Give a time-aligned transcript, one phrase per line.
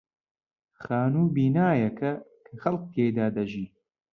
[0.83, 2.11] خانوو بینایەکە
[2.47, 3.69] کە خەڵک تێیدا دەژین.